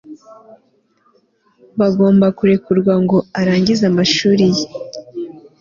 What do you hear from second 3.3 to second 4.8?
arangize amashuri ye